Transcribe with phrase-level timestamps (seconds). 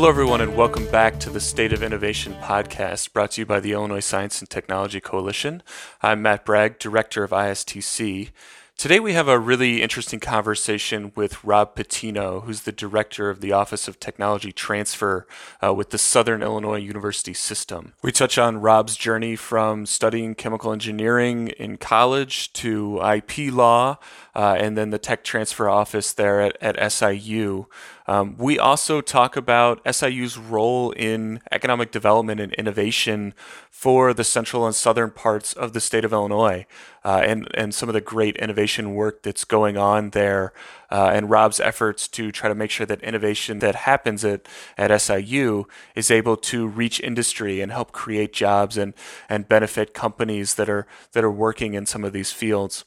[0.00, 3.60] Hello, everyone, and welcome back to the State of Innovation podcast brought to you by
[3.60, 5.62] the Illinois Science and Technology Coalition.
[6.00, 8.30] I'm Matt Bragg, Director of ISTC.
[8.78, 13.52] Today, we have a really interesting conversation with Rob Patino, who's the director of the
[13.52, 15.26] Office of Technology Transfer
[15.62, 17.92] uh, with the Southern Illinois University System.
[18.00, 23.98] We touch on Rob's journey from studying chemical engineering in college to IP law,
[24.34, 27.66] uh, and then the tech transfer office there at, at SIU.
[28.10, 33.34] Um, we also talk about SIU's role in economic development and innovation
[33.70, 36.66] for the central and southern parts of the state of Illinois,
[37.04, 40.52] uh, and and some of the great innovation work that's going on there,
[40.90, 44.90] uh, and Rob's efforts to try to make sure that innovation that happens at, at
[45.00, 48.92] SIU is able to reach industry and help create jobs and
[49.28, 52.84] and benefit companies that are that are working in some of these fields.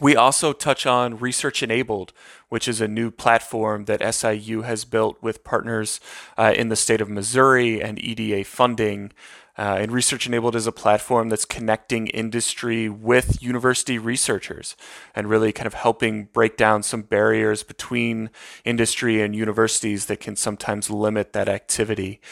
[0.00, 2.14] We also touch on Research Enabled,
[2.48, 6.00] which is a new platform that SIU has built with partners
[6.38, 9.12] uh, in the state of Missouri and EDA funding.
[9.58, 14.74] Uh, and Research Enabled is a platform that's connecting industry with university researchers
[15.14, 18.30] and really kind of helping break down some barriers between
[18.64, 22.22] industry and universities that can sometimes limit that activity.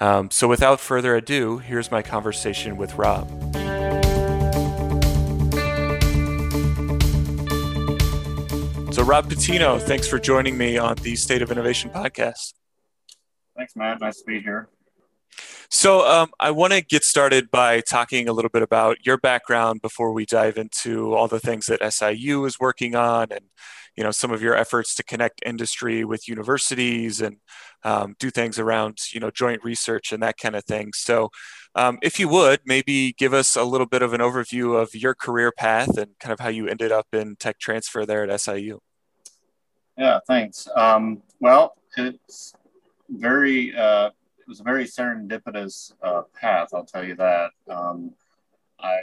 [0.00, 3.47] Um, so, without further ado, here's my conversation with Rob.
[8.90, 12.54] So, Rob Patino, thanks for joining me on the State of Innovation podcast.
[13.54, 14.00] Thanks, Matt.
[14.00, 14.70] Nice to be here.
[15.68, 19.82] So, um, I want to get started by talking a little bit about your background
[19.82, 23.44] before we dive into all the things that SIU is working on and
[23.94, 27.38] you know some of your efforts to connect industry with universities and
[27.82, 31.30] um, do things around you know joint research and that kind of thing so
[31.78, 35.14] um, if you would maybe give us a little bit of an overview of your
[35.14, 38.80] career path and kind of how you ended up in tech transfer there at siu
[39.98, 40.68] yeah, thanks.
[40.76, 42.54] Um, well, it's
[43.08, 44.06] very, uh,
[44.38, 47.50] it was a very serendipitous uh, path, I'll tell you that.
[47.68, 48.12] Um,
[48.78, 48.98] I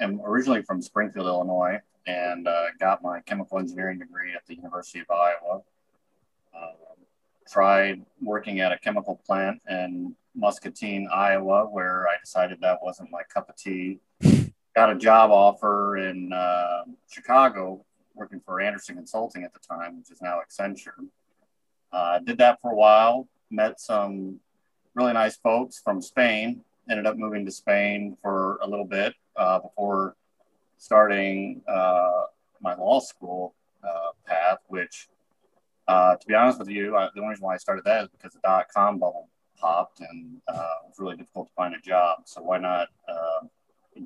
[0.00, 5.00] am originally from Springfield, Illinois, and uh, got my chemical engineering degree at the University
[5.00, 5.62] of Iowa.
[6.54, 6.74] Um,
[7.50, 13.22] tried working at a chemical plant in Muscatine, Iowa, where I decided that wasn't my
[13.34, 13.98] cup of tea.
[14.76, 17.84] Got a job offer in uh, Chicago
[18.14, 21.08] working for Andersen Consulting at the time, which is now Accenture.
[21.92, 24.38] Uh, did that for a while, met some
[24.94, 29.58] really nice folks from Spain, ended up moving to Spain for a little bit uh,
[29.58, 30.14] before
[30.76, 32.22] starting uh,
[32.60, 35.08] my law school uh, path, which,
[35.88, 38.08] uh, to be honest with you, I, the only reason why I started that is
[38.10, 39.28] because the dot com bubble
[39.60, 40.52] popped and uh,
[40.84, 42.22] it was really difficult to find a job.
[42.24, 42.88] So why not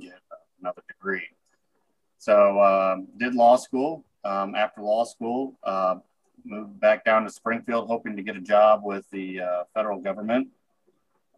[0.00, 0.20] get
[0.60, 1.28] another degree?
[2.18, 4.04] So um, did law school.
[4.24, 5.96] Um, after law school, uh,
[6.44, 10.48] moved back down to Springfield, hoping to get a job with the uh, federal government.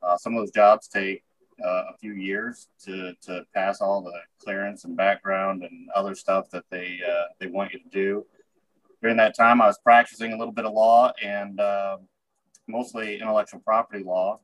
[0.02, 1.24] Uh, some of those jobs take
[1.64, 6.50] uh, a few years to, to pass all the clearance and background and other stuff
[6.50, 8.26] that they uh, they want you to do.
[9.00, 11.98] During that time, I was practicing a little bit of law and uh,
[12.68, 14.40] mostly intellectual property law.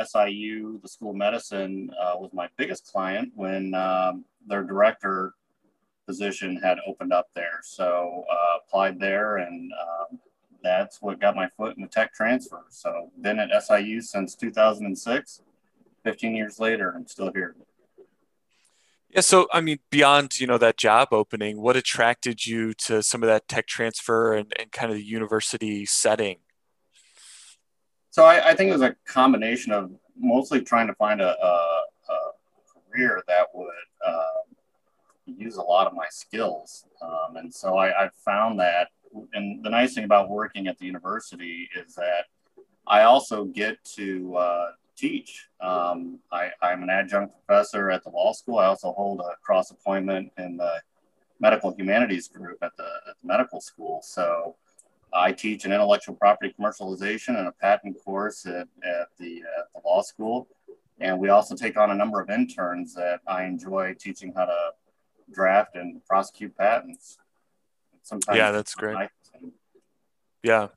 [0.00, 5.34] SIU, the School of Medicine, was my biggest client when um, their director
[6.08, 7.60] position had opened up there.
[7.62, 10.18] So uh, applied there, and um,
[10.62, 12.64] that's what got my foot in the tech transfer.
[12.70, 15.42] So been at SIU since 2006.
[16.04, 17.54] 15 years later, I'm still here.
[19.10, 23.22] Yeah, so I mean, beyond you know that job opening, what attracted you to some
[23.22, 26.38] of that tech transfer and, and kind of the university setting?
[28.10, 31.82] So I, I think it was a combination of mostly trying to find a, a,
[32.10, 32.32] a
[32.90, 33.68] career that would
[34.06, 34.22] uh,
[35.26, 36.86] use a lot of my skills.
[37.02, 38.88] Um, and so I, I found that,
[39.34, 42.24] and the nice thing about working at the university is that
[42.86, 45.48] I also get to uh, teach.
[45.60, 48.58] Um, I, am an adjunct professor at the law school.
[48.58, 50.80] I also hold a cross appointment in the
[51.40, 54.00] medical humanities group at the, at the medical school.
[54.02, 54.56] So
[55.12, 59.80] I teach an intellectual property commercialization and a patent course at, at the, at the
[59.84, 60.48] law school.
[61.00, 64.70] And we also take on a number of interns that I enjoy teaching how to
[65.32, 67.18] draft and prosecute patents.
[68.02, 69.08] Sometimes yeah, that's great.
[70.42, 70.68] Yeah.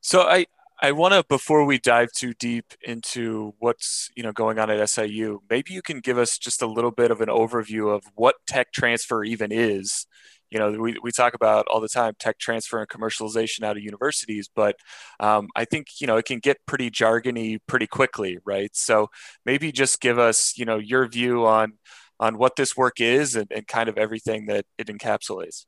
[0.00, 0.46] So I
[0.80, 4.88] I want to before we dive too deep into what's you know going on at
[4.88, 8.36] SIU, maybe you can give us just a little bit of an overview of what
[8.46, 10.06] tech transfer even is.
[10.54, 13.82] You know, we, we talk about all the time tech transfer and commercialization out of
[13.82, 14.76] universities, but
[15.18, 18.70] um, I think you know it can get pretty jargony pretty quickly, right?
[18.72, 19.10] So
[19.44, 21.72] maybe just give us you know your view on
[22.20, 25.66] on what this work is and, and kind of everything that it encapsulates?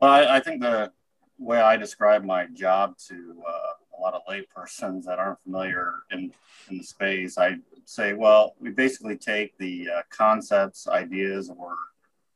[0.00, 0.92] Well, I, I, think the
[1.38, 6.32] way I describe my job to uh, a lot of laypersons that aren't familiar in,
[6.70, 11.74] in the space, I say, well, we basically take the uh, concepts, ideas, or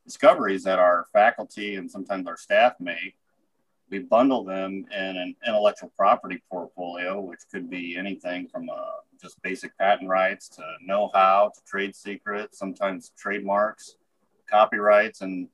[0.04, 3.16] discoveries that our faculty and sometimes our staff make.
[3.90, 8.74] We bundle them in an intellectual property portfolio, which could be anything from uh,
[9.20, 13.96] just basic patent rights to know how to trade secrets, sometimes trademarks,
[14.48, 15.48] copyrights, and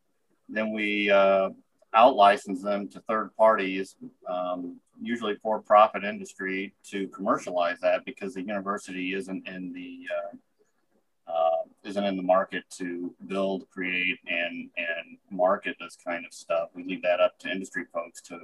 [0.49, 1.51] then we uh,
[1.95, 3.97] out license them to third parties,
[4.29, 10.37] um, usually for profit industry, to commercialize that because the university isn't in the uh,
[11.29, 16.71] uh, isn't in the market to build, create, and and market this kind of stuff.
[16.75, 18.41] We leave that up to industry folks to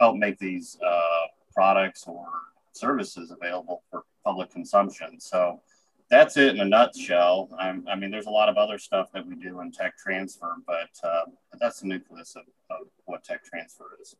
[0.00, 2.26] help make these uh, products or
[2.72, 5.20] services available for public consumption.
[5.20, 5.60] So
[6.10, 7.48] that's it in a nutshell.
[7.58, 10.56] I'm, i mean, there's a lot of other stuff that we do in tech transfer,
[10.66, 11.24] but, uh,
[11.60, 14.14] that's the nucleus of, of what tech transfer is.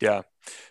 [0.00, 0.22] Yeah,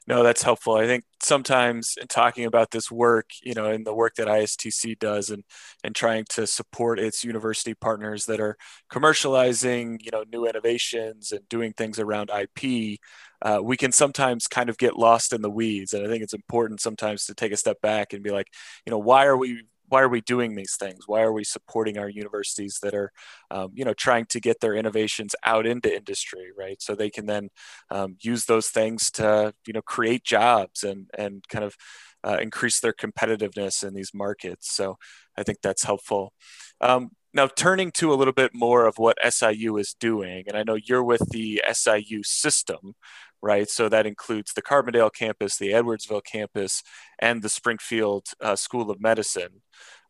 [0.07, 0.75] no, that's helpful.
[0.75, 4.95] I think sometimes in talking about this work, you know, in the work that ISTC
[4.95, 5.44] does and
[5.83, 8.57] and trying to support its university partners that are
[8.92, 13.00] commercializing, you know, new innovations and doing things around IP,
[13.42, 15.94] uh, we can sometimes kind of get lost in the weeds.
[15.94, 18.48] And I think it's important sometimes to take a step back and be like,
[18.86, 21.08] you know, why are we why are we doing these things?
[21.08, 23.12] Why are we supporting our universities that are,
[23.52, 26.82] um, you know, trying to get their innovations out into industry, right?
[26.82, 27.50] So they can then
[27.90, 31.76] um, use those things to, you know, create jobs and and kind of
[32.24, 34.74] uh, increase their competitiveness in these markets.
[34.76, 34.98] So
[35.38, 36.34] I think that's helpful.
[36.81, 40.64] Um, now, turning to a little bit more of what SIU is doing, and I
[40.64, 42.96] know you're with the SIU system,
[43.45, 43.69] right?
[43.69, 46.81] So that includes the Carbondale campus, the Edwardsville campus,
[47.19, 49.62] and the Springfield uh, School of Medicine.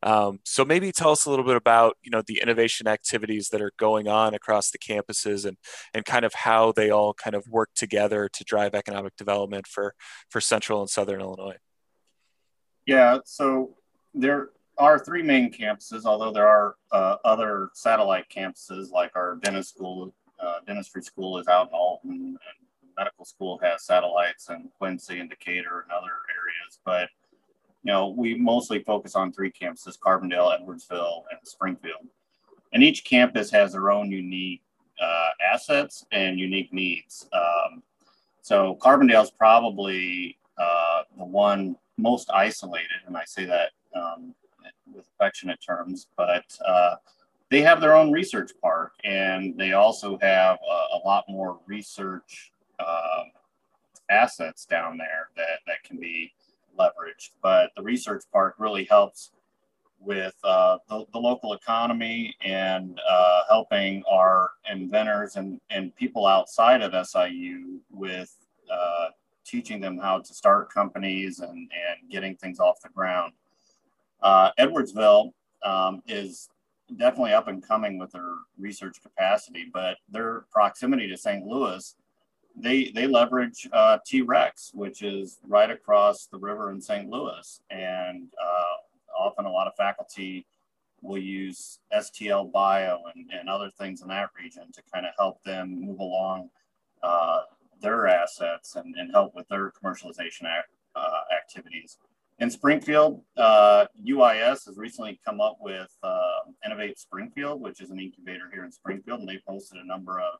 [0.01, 3.61] Um, so maybe tell us a little bit about you know the innovation activities that
[3.61, 5.57] are going on across the campuses and
[5.93, 9.95] and kind of how they all kind of work together to drive economic development for
[10.29, 11.57] for Central and Southern Illinois.
[12.85, 13.75] Yeah, so
[14.13, 19.69] there are three main campuses, although there are uh, other satellite campuses like our dentist
[19.69, 22.64] school, uh, dentistry school is out in Alton, and
[23.25, 26.79] medical school has satellites in Quincy and Decatur and other areas.
[26.83, 27.09] But
[27.83, 32.07] you know, we mostly focus on three campuses: Carbondale, Edwardsville, and Springfield.
[32.73, 34.61] And each campus has their own unique
[35.01, 37.27] uh, assets and unique needs.
[37.31, 37.83] Um,
[38.41, 44.33] so Carbondale is probably uh, the one most isolated, and I say that um,
[44.93, 46.95] with affectionate terms, but uh,
[47.49, 52.51] they have their own research park and they also have a, a lot more research
[52.85, 53.31] um,
[54.09, 56.33] assets down there that, that can be
[56.77, 57.31] leveraged.
[57.41, 59.31] But the research park really helps
[59.99, 66.81] with uh, the, the, local economy and uh, helping our inventors and, and people outside
[66.81, 68.35] of SIU with
[68.71, 69.07] uh,
[69.45, 73.33] teaching them how to start companies and, and getting things off the ground.
[74.21, 75.31] Uh, Edwardsville
[75.63, 76.49] um, is
[76.97, 81.45] definitely up and coming with their research capacity, but their proximity to St.
[81.45, 81.95] Louis,
[82.57, 87.09] they they leverage uh, T-Rex, which is right across the river in St.
[87.09, 90.45] Louis, and uh, often a lot of faculty
[91.01, 95.43] will use STL Bio and, and other things in that region to kind of help
[95.43, 96.49] them move along
[97.03, 97.41] uh,
[97.81, 101.97] their assets and, and help with their commercialization act, uh, activities.
[102.39, 107.99] In Springfield, uh, UIS has recently come up with uh, Innovate Springfield, which is an
[107.99, 110.39] incubator here in Springfield, and they've hosted a number of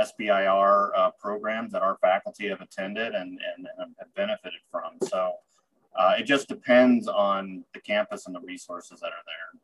[0.00, 4.92] SBIR uh, programs that our faculty have attended and, and, and have benefited from.
[5.08, 5.34] So
[5.98, 9.60] uh, it just depends on the campus and the resources that are there.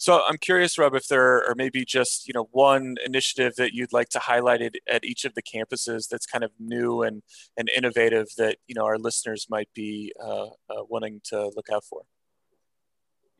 [0.00, 3.92] So I'm curious, Rob, if there are maybe just you know one initiative that you'd
[3.92, 7.22] like to highlight it at each of the campuses that's kind of new and
[7.56, 11.82] and innovative that you know our listeners might be uh, uh, wanting to look out
[11.84, 12.02] for.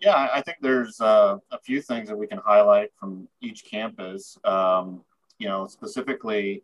[0.01, 4.37] Yeah, I think there's uh, a few things that we can highlight from each campus.
[4.45, 5.03] Um,
[5.39, 6.63] you know, specifically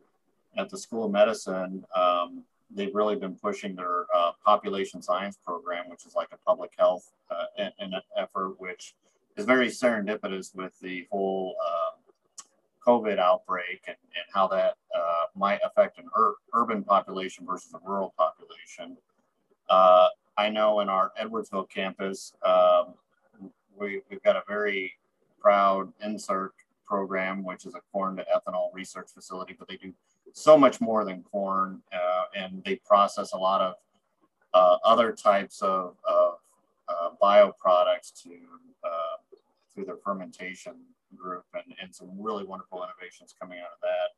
[0.56, 5.88] at the School of Medicine, um, they've really been pushing their uh, population science program,
[5.88, 8.94] which is like a public health uh, an effort, which
[9.36, 11.96] is very serendipitous with the whole uh,
[12.86, 17.88] COVID outbreak and, and how that uh, might affect an ur- urban population versus a
[17.88, 18.96] rural population.
[19.68, 22.94] Uh, I know in our Edwardsville campus, um,
[23.78, 24.94] we, we've got a very
[25.40, 26.50] proud NCERC
[26.86, 29.92] program, which is a corn to ethanol research facility, but they do
[30.32, 33.74] so much more than corn uh, and they process a lot of
[34.52, 36.34] uh, other types of, of
[36.88, 38.30] uh, bioproducts to
[38.84, 39.36] uh,
[39.74, 40.74] through their fermentation
[41.16, 44.10] group and, and some really wonderful innovations coming out of that.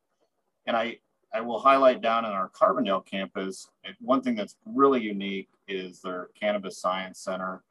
[0.66, 0.99] And I,
[1.32, 3.68] I will highlight down in our Carbondale campus,
[4.00, 7.62] one thing that's really unique is their Cannabis Science Center.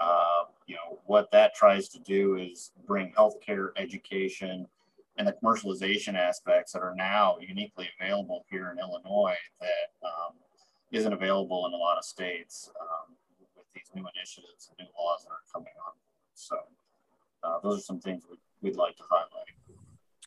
[0.00, 4.66] Uh, you know, what that tries to do is bring healthcare education
[5.18, 10.34] and the commercialization aspects that are now uniquely available here in Illinois that um,
[10.90, 13.14] not available in a lot of states um,
[13.56, 15.92] with these new initiatives and new laws that are coming on.
[16.34, 16.56] So
[17.42, 19.41] uh, those are some things we'd, we'd like to highlight.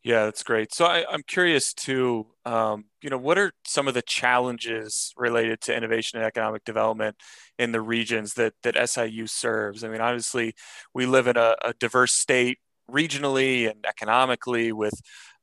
[0.05, 0.71] Yeah, that's great.
[0.71, 2.27] So I, am curious too.
[2.45, 7.15] Um, you know, what are some of the challenges related to innovation and economic development
[7.57, 9.83] in the regions that that SIU serves?
[9.83, 10.53] I mean, obviously,
[10.93, 12.59] we live in a, a diverse state
[12.89, 14.93] regionally and economically, with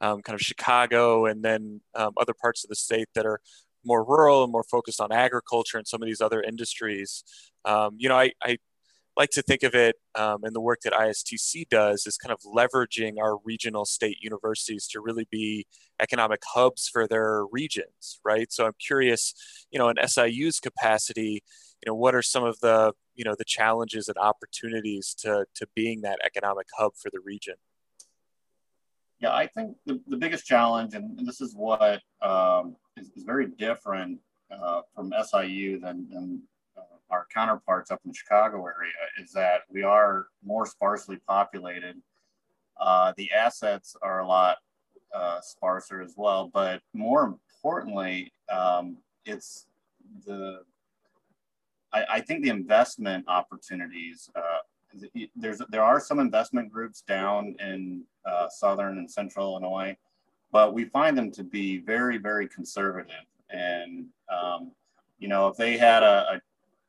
[0.01, 3.41] um, kind of Chicago and then um, other parts of the state that are
[3.85, 7.25] more rural and more focused on agriculture and some of these other industries.
[7.65, 8.59] Um, you know, I, I
[9.17, 12.41] like to think of it um, and the work that ISTC does is kind of
[12.41, 15.67] leveraging our regional state universities to really be
[16.01, 18.51] economic hubs for their regions, right?
[18.53, 19.35] So I'm curious,
[19.71, 21.43] you know, in SIU's capacity,
[21.85, 25.67] you know, what are some of the, you know, the challenges and opportunities to, to
[25.75, 27.55] being that economic hub for the region?
[29.21, 33.47] Yeah, I think the, the biggest challenge, and this is what um, is, is very
[33.47, 34.19] different
[34.51, 36.43] uh, from SIU than, than
[37.11, 41.97] our counterparts up in the Chicago area is that we are more sparsely populated.
[42.81, 44.57] Uh, the assets are a lot
[45.15, 49.67] uh, sparser as well, but more importantly, um, it's
[50.27, 50.61] the
[51.93, 54.31] I, I, think the investment opportunities.
[54.35, 54.59] Uh,
[55.37, 59.95] there's there are some investment groups down in uh, southern and central Illinois,
[60.51, 64.73] but we find them to be very very conservative and um,
[65.23, 66.41] you know, if they had a, a,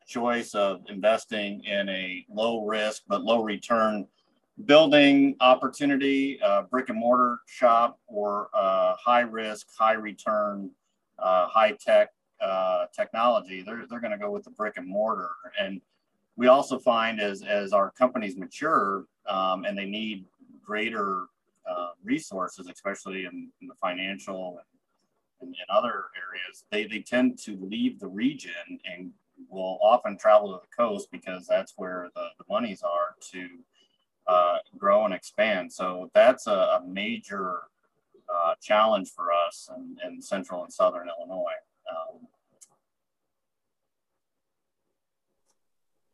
[0.05, 4.07] choice of investing in a low risk but low return
[4.65, 10.69] building opportunity, uh, brick and mortar shop, or uh, high risk, high return,
[11.19, 12.09] uh, high tech
[12.41, 15.31] uh, technology, they're, they're going to go with the brick and mortar.
[15.59, 15.81] And
[16.35, 20.25] we also find as, as our companies mature um, and they need
[20.63, 21.25] greater
[21.69, 24.59] uh, resources, especially in, in the financial
[25.41, 29.11] and, and other areas, they, they tend to leave the region and
[29.49, 33.47] will often travel to the coast because that's where the, the monies are to
[34.27, 35.71] uh, grow and expand.
[35.71, 37.61] So that's a, a major
[38.33, 41.59] uh, challenge for us in, in, central and southern Illinois.
[41.91, 42.27] Um,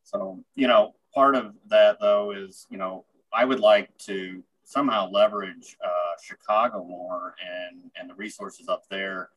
[0.04, 5.10] so, you know, part of that though is, you know, I would like to somehow
[5.10, 9.30] leverage uh, Chicago more and, and the resources up there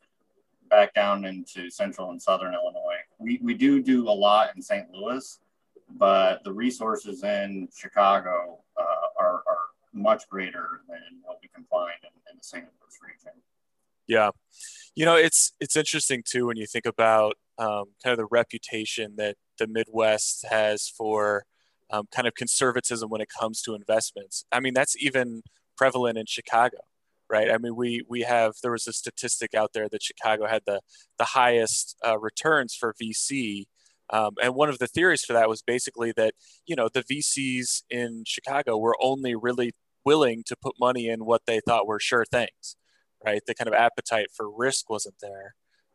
[0.69, 2.92] back down into central and southern Illinois.
[3.23, 4.91] We, we do do a lot in St.
[4.93, 5.39] Louis,
[5.91, 8.83] but the resources in Chicago uh,
[9.19, 9.59] are, are
[9.93, 12.65] much greater than what we can find in, in the St.
[12.65, 13.41] Louis region.
[14.07, 14.31] Yeah,
[14.95, 19.15] you know it's it's interesting too when you think about um, kind of the reputation
[19.17, 21.45] that the Midwest has for
[21.91, 24.45] um, kind of conservatism when it comes to investments.
[24.51, 25.43] I mean that's even
[25.77, 26.79] prevalent in Chicago
[27.33, 27.51] right?
[27.51, 30.81] I mean, we we have there was a statistic out there that Chicago had the
[31.19, 33.65] the highest uh, returns for VC,
[34.11, 36.35] um, and one of the theories for that was basically that
[36.67, 39.73] you know the VCs in Chicago were only really
[40.05, 42.77] willing to put money in what they thought were sure things,
[43.25, 43.41] right?
[43.47, 45.55] The kind of appetite for risk wasn't there.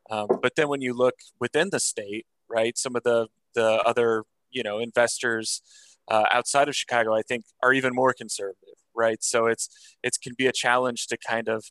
[0.09, 4.23] Um, but then when you look within the state, right, some of the the other
[4.49, 5.61] you know investors
[6.09, 8.66] uh, outside of Chicago, I think, are even more conservative
[8.97, 9.23] right?
[9.23, 9.69] So it's
[10.03, 11.65] it can be a challenge to kind of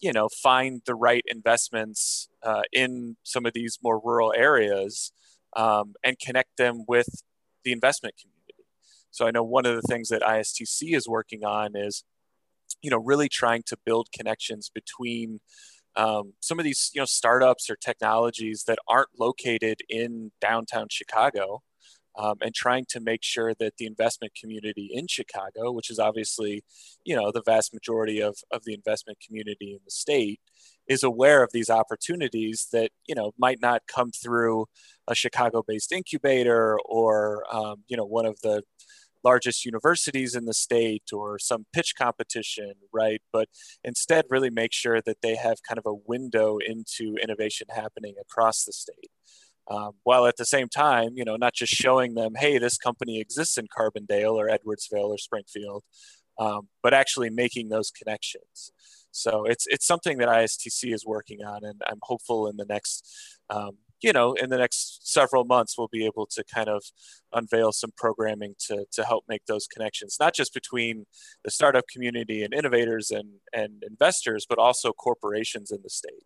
[0.00, 5.12] you know find the right investments uh, in some of these more rural areas
[5.56, 7.22] um, and connect them with
[7.64, 8.64] the investment community.
[9.10, 12.04] So I know one of the things that ISTC is working on is
[12.82, 15.40] you know really trying to build connections between
[15.96, 21.62] um, some of these you know startups or technologies that aren't located in downtown Chicago
[22.18, 26.64] um, and trying to make sure that the investment community in Chicago, which is obviously,
[27.04, 30.40] you know, the vast majority of, of the investment community in the state,
[30.88, 34.66] is aware of these opportunities that, you know, might not come through
[35.06, 38.62] a Chicago-based incubator or, um, you know, one of the
[39.22, 43.20] largest universities in the state or some pitch competition, right?
[43.32, 43.48] But
[43.84, 48.64] instead, really make sure that they have kind of a window into innovation happening across
[48.64, 49.09] the state
[49.70, 53.20] um, while at the same time, you know, not just showing them, hey, this company
[53.20, 55.84] exists in Carbondale or Edwardsville or Springfield,
[56.38, 58.72] um, but actually making those connections.
[59.12, 63.08] So it's it's something that ISTC is working on, and I'm hopeful in the next,
[63.48, 66.84] um, you know, in the next several months we'll be able to kind of
[67.32, 71.06] unveil some programming to to help make those connections, not just between
[71.44, 76.24] the startup community and innovators and and investors, but also corporations in the state.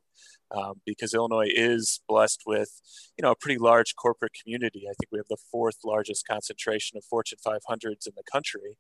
[0.51, 2.81] Um, because Illinois is blessed with,
[3.17, 4.85] you know, a pretty large corporate community.
[4.89, 8.79] I think we have the fourth largest concentration of Fortune 500s in the country.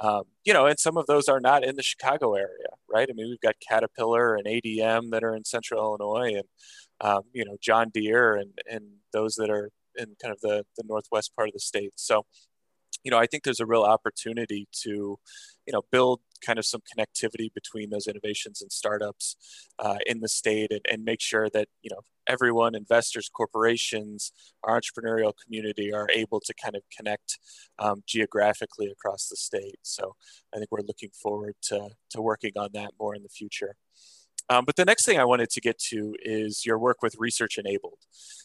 [0.00, 3.08] Um, you know, and some of those are not in the Chicago area, right?
[3.10, 6.44] I mean, we've got Caterpillar and ADM that are in Central Illinois, and
[7.02, 10.84] um, you know, John Deere and and those that are in kind of the the
[10.86, 11.92] northwest part of the state.
[11.96, 12.24] So,
[13.04, 15.18] you know, I think there's a real opportunity to,
[15.66, 19.36] you know, build kind of some connectivity between those innovations and startups
[19.78, 24.32] uh, in the state and, and make sure that, you know, everyone, investors, corporations,
[24.64, 27.38] our entrepreneurial community are able to kind of connect
[27.78, 29.78] um, geographically across the state.
[29.82, 30.14] So
[30.54, 33.74] I think we're looking forward to, to working on that more in the future.
[34.48, 37.56] Um, but the next thing I wanted to get to is your work with Research
[37.56, 37.98] Enabled.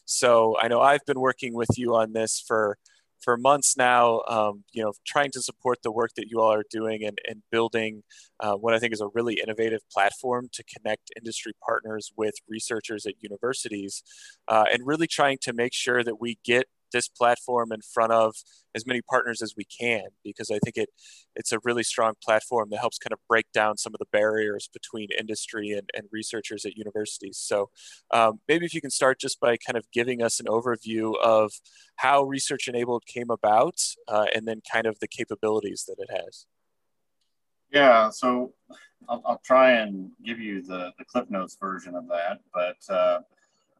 [0.06, 2.78] So I know I've been working with you on this for
[3.26, 6.64] for months now, um, you know, trying to support the work that you all are
[6.70, 8.04] doing and, and building
[8.40, 13.08] uh, what I think is a really innovative platform to connect industry partners with researchers
[13.08, 14.04] at universities
[14.48, 18.34] uh, and really trying to make sure that we get this platform in front of
[18.74, 20.90] as many partners as we can because I think it
[21.36, 24.70] it's a really strong platform that helps kind of break down some of the barriers
[24.72, 27.38] between industry and, and researchers at universities.
[27.38, 27.70] So
[28.12, 31.52] um, maybe if you can start just by kind of giving us an overview of
[31.98, 36.46] how Research Enabled came about uh, and then kind of the capabilities that it has.
[37.74, 38.54] Yeah, so
[39.10, 43.20] I'll, I'll try and give you the, the Cliff Notes version of that, but uh,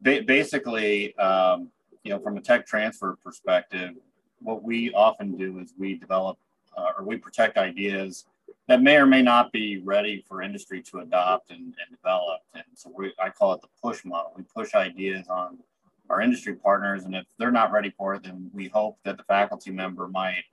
[0.02, 1.70] ba- basically, um,
[2.06, 3.96] you know, from a tech transfer perspective,
[4.40, 6.38] what we often do is we develop
[6.78, 8.26] uh, or we protect ideas
[8.68, 12.42] that may or may not be ready for industry to adopt and, and develop.
[12.54, 14.34] And so we, I call it the push model.
[14.36, 15.58] We push ideas on
[16.10, 19.24] our industry partners, and if they're not ready for it, then we hope that the
[19.24, 20.44] faculty member might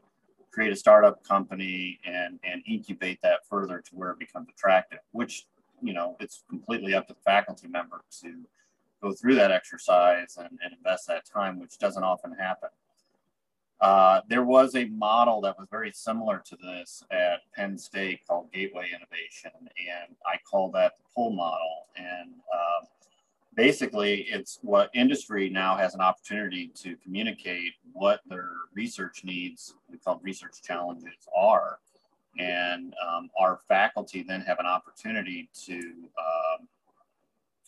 [0.50, 5.00] create a startup company and and incubate that further to where it becomes attractive.
[5.10, 5.46] Which
[5.82, 8.46] you know, it's completely up to the faculty member to
[9.02, 12.68] go through that exercise and, and invest that time, which doesn't often happen.
[13.80, 18.52] Uh, there was a model that was very similar to this at Penn State called
[18.52, 21.88] Gateway Innovation, and I call that the pull model.
[21.96, 22.86] And uh,
[23.56, 29.98] basically, it's what industry now has an opportunity to communicate what their research needs, we
[29.98, 31.80] call research challenges, are.
[32.38, 36.68] And um, our faculty then have an opportunity to um,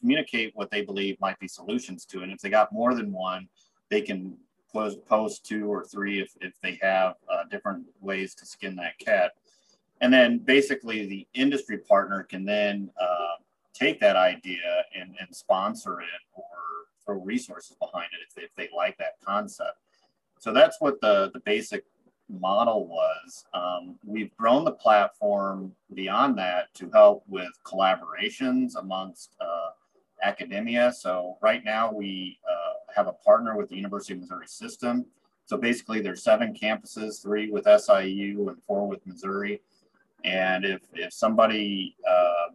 [0.04, 2.22] communicate what they believe might be solutions to.
[2.22, 3.48] And if they got more than one,
[3.88, 4.36] they can
[4.70, 9.32] post two or three if, if they have uh, different ways to skin that cat.
[10.02, 13.36] And then basically the industry partner can then uh,
[13.72, 16.44] take that idea and, and sponsor it or
[17.06, 19.78] throw resources behind it if they, if they like that concept.
[20.38, 21.84] So that's what the, the basic
[22.28, 23.46] model was.
[23.54, 29.70] Um, we've grown the platform beyond that to help with collaborations amongst uh,
[30.24, 30.92] academia.
[30.92, 35.06] So right now we uh, have a partner with the University of Missouri System.
[35.46, 39.60] So basically there's seven campuses, three with SIU and four with Missouri.
[40.24, 42.52] And if, if somebody, uh,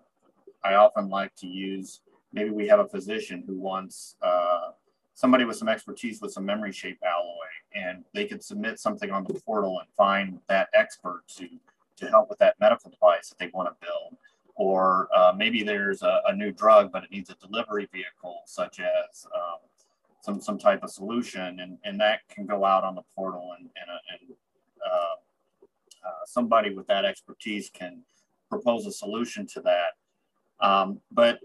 [0.63, 2.01] I often like to use,
[2.33, 4.71] maybe we have a physician who wants uh,
[5.13, 9.23] somebody with some expertise with some memory shape alloy and they could submit something on
[9.25, 11.47] the portal and find that expert to,
[11.97, 14.17] to help with that medical device that they want to build
[14.59, 18.81] or uh, maybe there's a, a, new drug, but it needs a delivery vehicle, such
[18.81, 19.59] as um,
[20.19, 23.69] some some type of solution, and, and that can go out on the portal, and
[23.81, 24.35] and, uh, and
[24.85, 28.01] uh, uh, somebody with that expertise can
[28.49, 29.91] propose a solution to that.
[30.59, 31.39] Um, but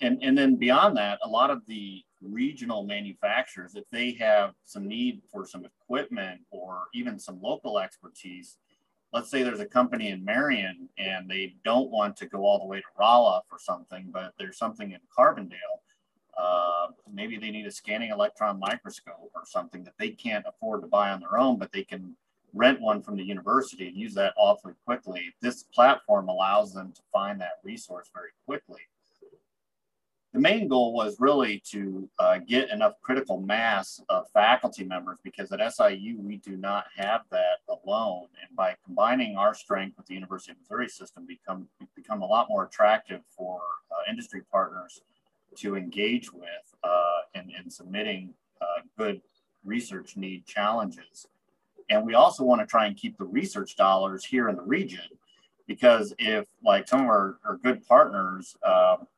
[0.00, 4.88] and and then beyond that, a lot of the regional manufacturers, if they have some
[4.88, 8.56] need for some equipment or even some local expertise,
[9.12, 12.64] let's say there's a company in Marion and they don't want to go all the
[12.64, 15.80] way to Rolla for something, but there's something in Carbondale.
[16.38, 20.86] Uh, maybe they need a scanning electron microscope or something that they can't afford to
[20.86, 22.14] buy on their own, but they can
[22.54, 25.34] rent one from the university and use that awfully quickly.
[25.40, 28.80] This platform allows them to find that resource very quickly
[30.32, 35.50] the main goal was really to uh, get enough critical mass of faculty members because
[35.50, 38.26] at SIU we do not have that alone.
[38.40, 41.66] And by combining our strength with the University of Missouri system, become
[41.96, 45.02] become a lot more attractive for uh, industry partners
[45.56, 46.44] to engage with
[46.84, 49.20] uh, in, in submitting uh, good
[49.64, 51.26] research need challenges.
[51.88, 55.00] And we also want to try and keep the research dollars here in the region
[55.66, 59.08] because if like some of our, our good partners um,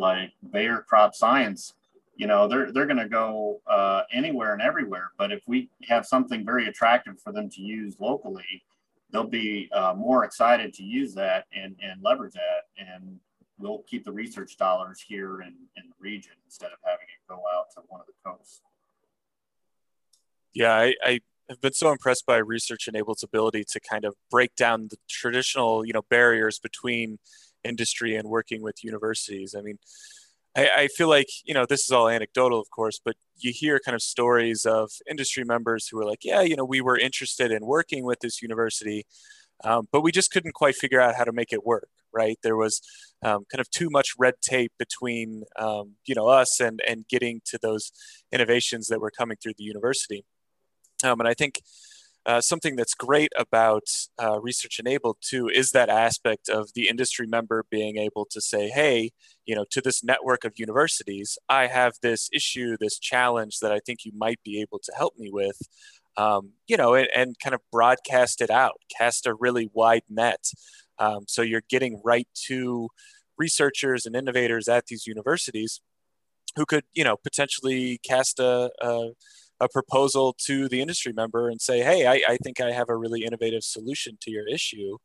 [0.00, 1.74] like Bayer Crop Science,
[2.16, 5.12] you know, they're they're going to go uh, anywhere and everywhere.
[5.16, 8.64] But if we have something very attractive for them to use locally,
[9.12, 13.20] they'll be uh, more excited to use that and and leverage that, and
[13.58, 17.42] we'll keep the research dollars here in in the region instead of having it go
[17.54, 18.62] out to one of the coasts.
[20.52, 24.54] Yeah, I, I have been so impressed by Research Enabled's ability to kind of break
[24.56, 27.18] down the traditional, you know, barriers between
[27.64, 29.54] industry and working with universities.
[29.56, 29.78] I mean,
[30.56, 33.80] I, I, feel like you know this is all anecdotal, of course, but you hear
[33.84, 37.52] kind of stories of industry members who are like, yeah, you know, we were interested
[37.52, 39.06] in working with this university,
[39.64, 41.88] um, but we just couldn't quite figure out how to make it work.
[42.12, 42.38] Right?
[42.42, 42.80] There was
[43.22, 47.40] um, kind of too much red tape between um, you know us and and getting
[47.46, 47.92] to those
[48.32, 50.24] innovations that were coming through the university.
[51.04, 51.60] Um, and I think
[52.26, 53.84] uh, something that's great about
[54.22, 58.68] uh, Research Enabled too is that aspect of the industry member being able to say,
[58.68, 59.10] hey,
[59.46, 63.80] you know, to this network of universities, I have this issue, this challenge that I
[63.84, 65.58] think you might be able to help me with.
[66.16, 70.44] Um, you know, and, and, kind of broadcast it out, cast a really wide net.
[70.98, 72.88] Um, so you're getting right to
[73.38, 75.80] researchers and innovators at these universities
[76.56, 79.10] who could, you know, potentially cast a, a
[79.60, 82.96] a proposal to the industry member and say, hey, I, I think I have a
[82.96, 84.96] really innovative solution to your issue.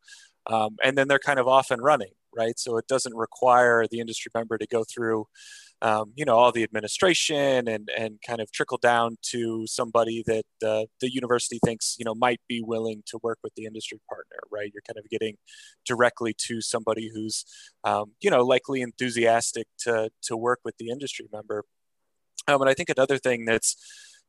[0.47, 2.57] Um, and then they're kind of off and running, right?
[2.57, 5.25] So it doesn't require the industry member to go through,
[5.81, 10.45] um, you know, all the administration and, and kind of trickle down to somebody that
[10.65, 14.37] uh, the university thinks, you know, might be willing to work with the industry partner,
[14.51, 14.71] right?
[14.73, 15.35] You're kind of getting
[15.85, 17.43] directly to somebody who's,
[17.83, 21.65] um, you know, likely enthusiastic to, to work with the industry member.
[22.47, 23.75] Um, and I think another thing that's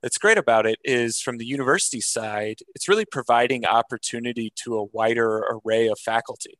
[0.02, 4.84] that's great about it is from the university side, it's really providing opportunity to a
[4.84, 6.58] wider array of faculty,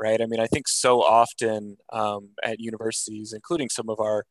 [0.00, 0.20] right?
[0.20, 4.24] I mean, I think so often um, at universities, including some of our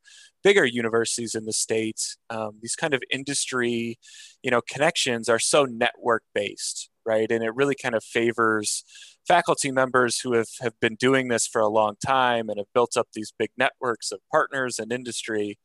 [0.44, 3.98] bigger universities in the states, um, these kind of industry,
[4.42, 7.30] you know, connections are so network based, right?
[7.30, 8.84] And it really kind of favors
[9.26, 12.96] faculty members who have, have been doing this for a long time and have built
[12.96, 15.58] up these big networks of partners and industry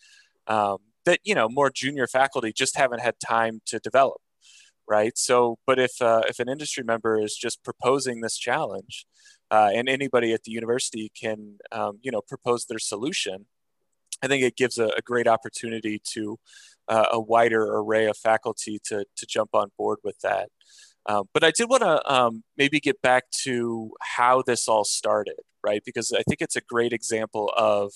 [0.47, 4.21] um, that you know more junior faculty just haven't had time to develop
[4.87, 9.05] right so but if uh, if an industry member is just proposing this challenge
[9.49, 13.45] uh, and anybody at the university can um, you know propose their solution
[14.21, 16.37] i think it gives a, a great opportunity to
[16.89, 20.49] uh, a wider array of faculty to to jump on board with that
[21.09, 25.39] um, but I did want to um, maybe get back to how this all started,
[25.63, 25.81] right?
[25.85, 27.93] Because I think it's a great example of,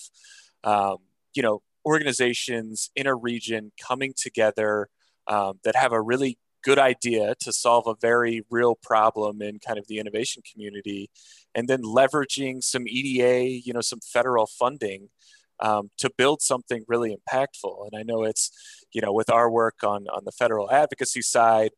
[0.64, 0.96] um,
[1.34, 4.88] you know, organizations in a region coming together
[5.26, 9.78] um, that have a really good idea to solve a very real problem in kind
[9.78, 11.10] of the innovation community
[11.54, 15.08] and then leveraging some eda you know some federal funding
[15.60, 17.86] um, to build something really impactful.
[17.86, 18.50] And i know it's
[18.92, 21.70] you know with our work on on the federal advocacy side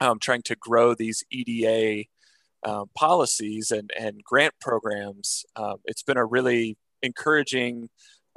[0.00, 2.04] um, trying to grow these eda
[2.66, 7.88] um, policies and and grant programs um, it's been a really encouraging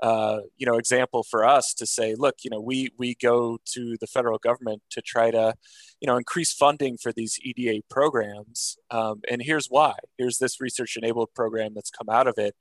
[0.01, 3.95] uh, you know example for us to say look you know we we go to
[4.01, 5.53] the federal government to try to
[6.01, 9.95] you know increase funding for these eda programs um, and here's why.
[10.19, 12.55] Here's this research enabled program that's come out of it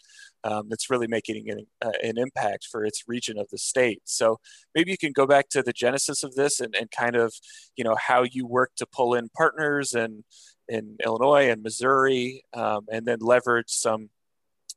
[0.45, 4.01] um, that's really making an, uh, an impact for its region of the state.
[4.05, 4.39] So
[4.75, 7.35] maybe you can go back to the genesis of this and, and kind of
[7.77, 10.25] you know how you work to pull in partners and
[10.69, 14.09] in illinois and missouri um, and then leverage some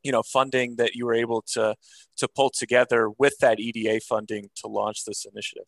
[0.06, 1.74] you know funding that you were able to
[2.16, 5.66] to pull together with that EDA funding to launch this initiative?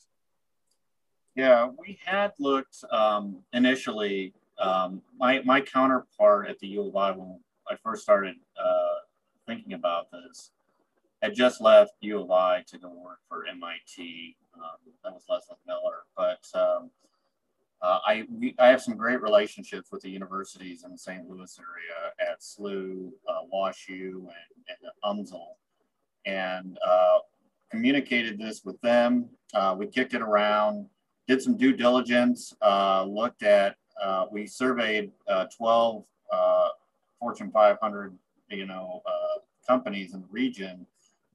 [1.35, 4.33] Yeah, we had looked um, initially.
[4.61, 8.99] Um, my my counterpart at the U of I when I first started uh,
[9.47, 10.53] thinking about this
[11.21, 14.37] had just left U of I to go work for MIT.
[14.55, 16.91] Um, that was Lesley Millar, but um,
[17.81, 21.29] uh, I, we, I have some great relationships with the universities in the St.
[21.29, 23.13] Louis area at SLU,
[23.53, 24.31] WashU, and,
[24.69, 25.55] and UMSL,
[26.27, 27.19] and uh,
[27.71, 29.29] communicated this with them.
[29.55, 30.87] Uh, we kicked it around,
[31.27, 35.11] did some due diligence, uh, looked at, uh, we surveyed
[35.57, 36.05] 12
[37.19, 38.17] Fortune 500,
[38.51, 39.03] you know,
[39.67, 40.87] companies in the region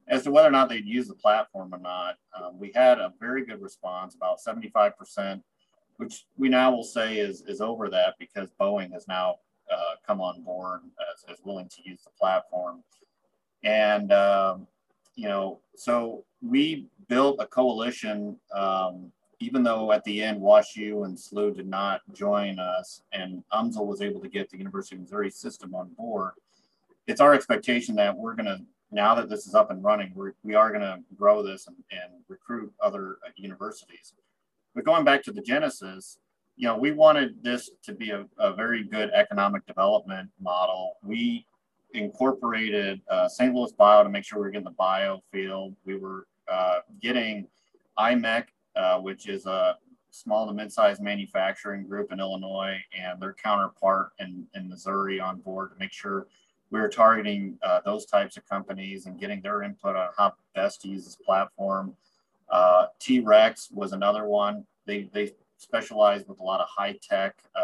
[0.07, 2.15] as to whether or not they'd use the platform or not.
[2.37, 5.41] Um, we had a very good response, about 75%
[5.97, 9.35] which we now will say is, is over that because Boeing has now
[9.71, 10.81] uh, come on board
[11.13, 12.83] as, as willing to use the platform.
[13.63, 14.67] And, um,
[15.15, 21.17] you know, so we built a coalition, um, even though at the end WashU and
[21.17, 25.29] SLU did not join us and UMSL was able to get the University of Missouri
[25.29, 26.33] system on board.
[27.07, 30.33] It's our expectation that we're going to, now that this is up and running, we're,
[30.43, 34.13] we are going to grow this and, and recruit other uh, universities.
[34.75, 36.17] But going back to the Genesis,
[36.55, 40.97] you know, we wanted this to be a, a very good economic development model.
[41.03, 41.45] We
[41.93, 43.53] incorporated uh, St.
[43.53, 45.75] Louis Bio to make sure we are getting the bio field.
[45.85, 47.47] We were uh, getting
[47.97, 49.77] IMEC, uh, which is a
[50.11, 55.71] small to mid-sized manufacturing group in Illinois, and their counterpart in, in Missouri on board
[55.71, 56.27] to make sure
[56.69, 60.81] we were targeting uh, those types of companies and getting their input on how best
[60.81, 61.95] to use this platform.
[62.49, 64.65] Uh, T-Rex was another one.
[64.85, 67.61] They, they specialize with a lot of high-tech uh,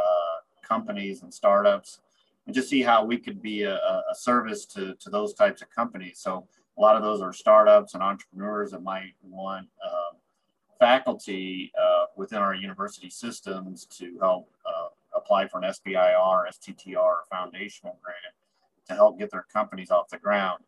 [0.67, 1.99] companies and startups
[2.45, 5.69] and just see how we could be a, a service to, to those types of
[5.69, 6.19] companies.
[6.19, 6.47] So
[6.77, 10.17] a lot of those are startups and entrepreneurs that might want um,
[10.79, 17.23] faculty uh, within our university systems to help uh, apply for an SBIR, STTR, or
[17.29, 18.33] foundational grant
[18.87, 20.63] to help get their companies off the ground.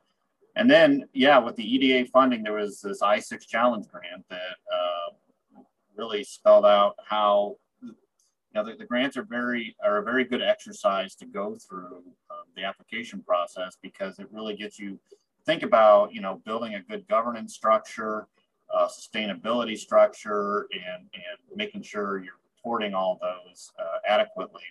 [0.55, 5.13] And then, yeah, with the EDA funding, there was this I6 challenge grant that uh,
[6.01, 7.93] really spelled out how you
[8.55, 12.43] know the, the, grants are very are a very good exercise to go through uh,
[12.55, 14.99] the application process because it really gets you
[15.45, 18.27] think about you know building a good governance structure,
[18.73, 24.63] uh, sustainability structure, and and making sure you're reporting all those uh, adequately.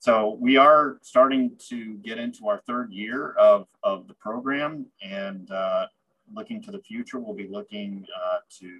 [0.00, 5.50] So we are starting to get into our third year of, of the program and
[5.50, 5.88] uh,
[6.32, 8.78] looking to the future, we'll be looking uh, to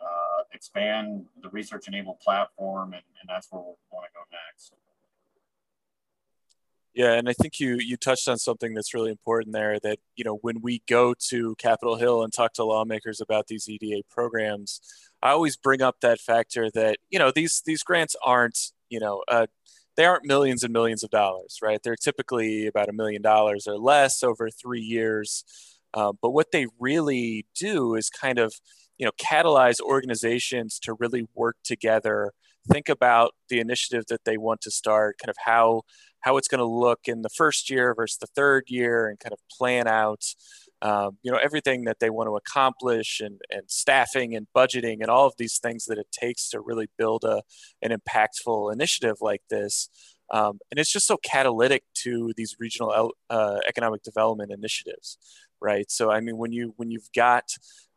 [0.00, 4.72] uh, expand the research enabled platform and, and that's where we'll want to go next.
[6.94, 9.80] Yeah, and I think you you touched on something that's really important there.
[9.80, 13.68] That you know when we go to Capitol Hill and talk to lawmakers about these
[13.68, 14.80] EDA programs,
[15.20, 19.24] I always bring up that factor that you know these these grants aren't you know
[19.26, 19.48] a
[19.96, 21.80] they aren't millions and millions of dollars, right?
[21.82, 25.44] They're typically about a million dollars or less over three years.
[25.94, 28.52] Uh, but what they really do is kind of,
[28.98, 32.32] you know, catalyze organizations to really work together,
[32.70, 35.82] think about the initiative that they want to start, kind of how
[36.20, 39.32] how it's going to look in the first year versus the third year, and kind
[39.32, 40.24] of plan out
[40.82, 45.10] um, you know everything that they want to accomplish and, and staffing and budgeting and
[45.10, 47.42] all of these things that it takes to really build a,
[47.82, 49.88] an impactful initiative like this.
[50.30, 55.18] Um, and it's just so catalytic to these regional uh, economic development initiatives
[55.64, 55.90] right?
[55.90, 57.44] So i mean when you when you've got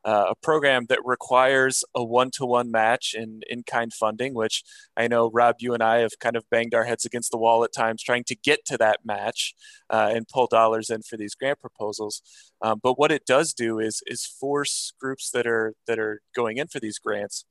[0.08, 4.64] uh, a program that requires a one-to-one match in in-kind funding, which
[4.96, 7.66] I know Rob, you and I have kind of banged our heads against the wall
[7.66, 9.54] at times trying to get to that match
[9.90, 12.22] uh, and pull dollars in for these grant proposals.
[12.62, 16.56] Um, but what it does do is is force groups that are that are going
[16.56, 17.44] in for these grants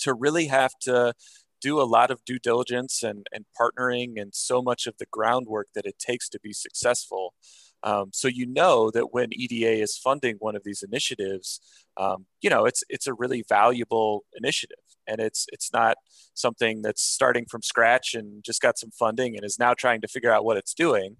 [0.00, 1.14] to really have to
[1.62, 5.68] do a lot of due diligence and, and partnering and so much of the groundwork
[5.74, 7.34] that it takes to be successful.
[7.82, 11.60] Um, so you know that when EDA is funding one of these initiatives,
[11.96, 15.96] um, you know it's it's a really valuable initiative, and it's it's not
[16.34, 20.08] something that's starting from scratch and just got some funding and is now trying to
[20.08, 21.16] figure out what it's doing,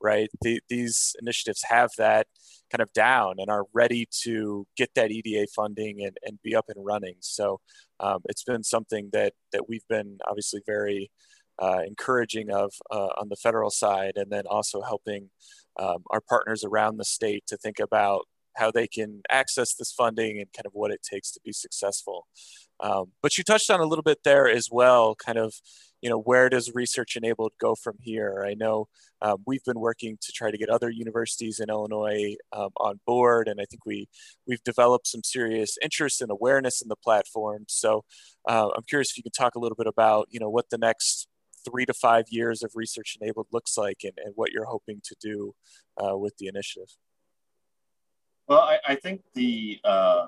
[0.00, 0.28] right?
[0.42, 2.26] The, these initiatives have that
[2.70, 6.66] kind of down and are ready to get that EDA funding and, and be up
[6.68, 7.14] and running.
[7.20, 7.60] So
[8.00, 11.10] um, it's been something that that we've been obviously very
[11.58, 15.30] uh, encouraging of uh, on the federal side, and then also helping
[15.78, 20.38] um, our partners around the state to think about how they can access this funding
[20.38, 22.26] and kind of what it takes to be successful.
[22.80, 25.54] Um, but you touched on a little bit there as well, kind of,
[26.02, 28.44] you know, where does research enabled go from here?
[28.46, 28.88] I know
[29.22, 33.48] um, we've been working to try to get other universities in Illinois um, on board,
[33.48, 34.08] and I think we
[34.46, 37.64] we've developed some serious interest and awareness in the platform.
[37.68, 38.04] So
[38.48, 40.78] uh, I'm curious if you can talk a little bit about, you know, what the
[40.78, 41.28] next
[41.64, 45.16] three to five years of research enabled looks like and, and what you're hoping to
[45.20, 45.54] do
[46.02, 46.88] uh, with the initiative?
[48.46, 50.26] Well, I, I think the uh,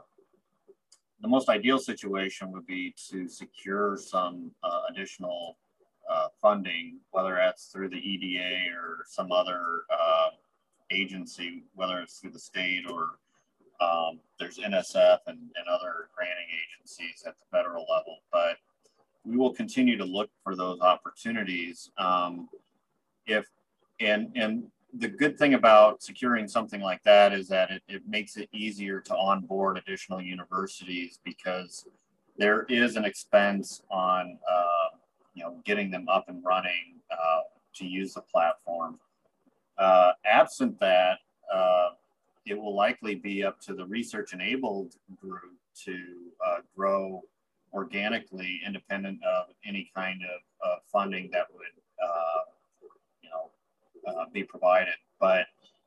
[1.21, 5.59] the most ideal situation would be to secure some uh, additional
[6.11, 10.29] uh, funding, whether that's through the EDA or some other uh,
[10.91, 13.19] agency, whether it's through the state or
[13.81, 18.19] um, there's NSF and, and other granting agencies at the federal level.
[18.33, 18.57] But
[19.27, 21.91] we will continue to look for those opportunities.
[21.99, 22.49] Um,
[23.27, 23.47] if
[24.01, 28.37] and and the good thing about securing something like that is that it, it makes
[28.37, 31.87] it easier to onboard additional universities because
[32.39, 34.97] there is an expense on uh,
[35.35, 37.41] you know getting them up and running uh,
[37.75, 38.99] to use the platform.
[39.77, 41.19] Uh, absent that,
[41.53, 41.89] uh,
[42.47, 45.53] it will likely be up to the research enabled group
[45.85, 45.93] to
[46.47, 47.23] uh, grow
[47.73, 51.67] organically independent of any kind of uh, funding that would,
[52.03, 52.89] uh,
[53.23, 53.51] you know,
[54.13, 54.95] uh, be provided.
[55.21, 55.47] But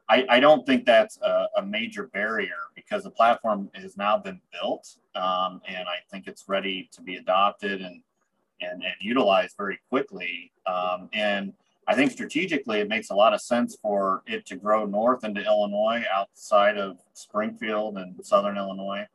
[0.10, 4.42] I, I, don't think that's a, a, major barrier because the platform has now been
[4.52, 8.02] built um, and I think it's ready to be adopted and,
[8.62, 10.52] and, and utilized very quickly.
[10.66, 11.54] Um, and
[11.88, 15.44] I think strategically it makes a lot of sense for it to grow north into
[15.44, 19.08] Illinois, outside of Springfield and Southern Illinois.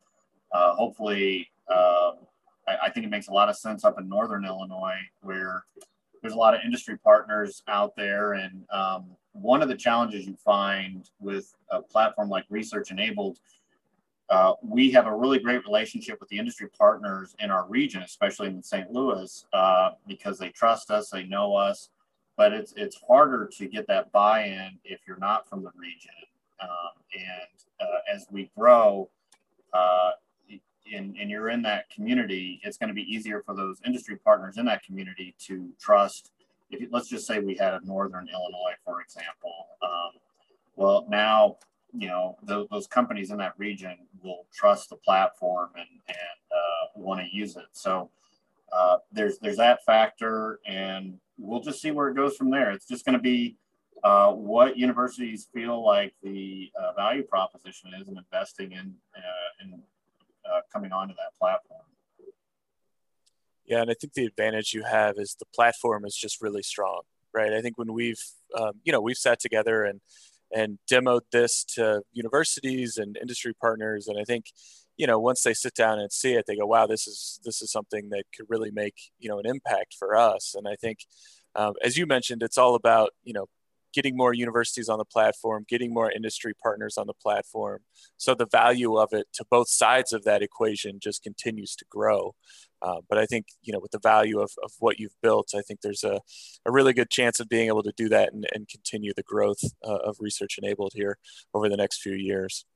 [0.53, 2.13] Uh, hopefully, uh,
[2.67, 5.65] I, I, think it makes a lot of sense up in Northern Illinois, where
[6.23, 8.35] there's a lot of industry partners out there.
[8.35, 13.39] And um, one of the challenges you find with a platform like Research Enabled
[14.31, 18.49] uh, we have a really great relationship with the industry partners in our region, especially
[18.49, 18.91] in St.
[18.91, 21.91] Louis, uh, because they trust us, they know us.
[22.37, 26.11] But it's it's harder to get that buy-in if you're not from the region.
[26.61, 26.69] Um,
[27.15, 29.09] and uh, as we grow,
[29.73, 30.11] uh,
[30.93, 34.57] and, and you're in that community, it's going to be easier for those industry partners
[34.59, 36.31] in that community to trust.
[36.71, 39.69] If you, let's just say we had a Northern Illinois, for example.
[39.83, 40.21] Um,
[40.77, 41.57] well, now
[41.97, 46.17] you know the, those companies in that region will trust the platform and and
[46.51, 47.67] uh, want to use it.
[47.73, 48.11] So
[48.73, 52.71] uh, there's there's that factor, and we'll just see where it goes from there.
[52.71, 53.57] It's just going to be
[54.03, 59.83] uh, what universities feel like the uh, value proposition is in investing in uh, in
[60.51, 61.83] uh, coming onto that platform.
[63.67, 67.03] Yeah, and I think the advantage you have is the platform is just really strong,
[67.33, 67.53] right?
[67.53, 68.23] I think when we've
[68.59, 70.01] um, you know we've sat together and
[70.55, 74.07] and demoed this to universities and industry partners.
[74.07, 74.47] And I think,
[74.97, 77.61] you know, once they sit down and see it, they go, "Wow, this is this
[77.61, 80.99] is something that could really make you know an impact for us." And I think,
[81.57, 83.47] um, as you mentioned, it's all about you know
[83.95, 87.81] getting more universities on the platform, getting more industry partners on the platform.
[88.17, 92.35] So the value of it to both sides of that equation just continues to grow.
[92.83, 95.63] Uh, but I think, you know, with the value of, of what you've built, I
[95.63, 96.21] think there's a,
[96.67, 99.63] a really good chance of being able to do that and, and continue the growth
[99.83, 101.17] uh, of research enabled here
[101.55, 102.67] over the next few years.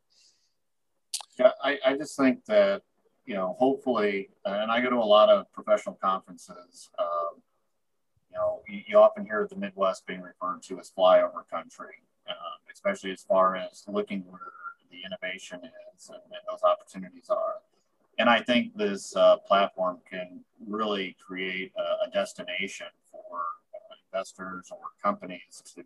[1.38, 2.82] Yeah, I, I just think that,
[3.26, 7.42] you know, hopefully, and I go to a lot of professional conferences, um,
[8.30, 12.58] you know, you, you, often hear the Midwest being referred to as flyover country, um,
[12.72, 14.40] especially as far as looking where
[14.90, 15.60] the innovation
[15.94, 17.56] is and, and those opportunities are
[18.18, 23.20] and I think this uh, platform can really create a, a destination for
[23.74, 25.84] uh, investors or companies to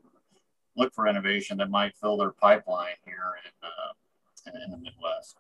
[0.75, 5.37] look for innovation that might fill their pipeline here in, uh, in the Midwest.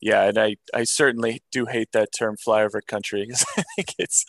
[0.00, 4.24] Yeah, and I, I certainly do hate that term flyover country because I think it's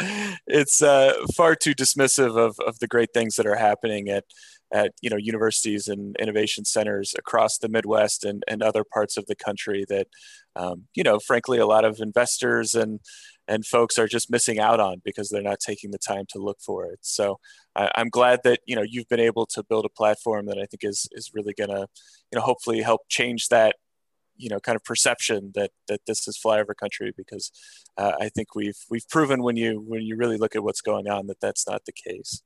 [0.47, 4.25] it's uh, far too dismissive of, of the great things that are happening at
[4.73, 9.25] at you know universities and innovation centers across the Midwest and, and other parts of
[9.27, 10.07] the country that
[10.55, 12.99] um, you know frankly a lot of investors and
[13.47, 16.57] and folks are just missing out on because they're not taking the time to look
[16.65, 16.99] for it.
[17.01, 17.39] So
[17.75, 20.65] I, am glad that you know you've been able to build a platform that I
[20.65, 21.88] think is is really going to
[22.31, 23.75] you know hopefully help change that
[24.41, 27.51] you know kind of perception that that this is flyover country because
[27.97, 31.08] uh, I think we've we've proven when you when you really look at what's going
[31.08, 32.41] on that that's not the case.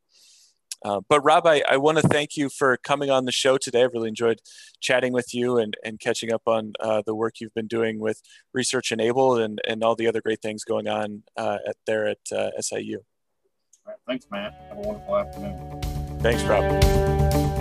[0.83, 3.83] Uh, but Rob, I, I want to thank you for coming on the show today.
[3.83, 4.39] I've really enjoyed
[4.81, 8.21] chatting with you and, and catching up on uh, the work you've been doing with
[8.53, 12.19] Research Enabled and, and all the other great things going on uh, at, there at
[12.31, 12.99] uh, SIU.
[13.87, 14.53] Right, thanks, Matt.
[14.69, 15.81] Have a wonderful afternoon.
[16.19, 17.54] Thanks, Rob.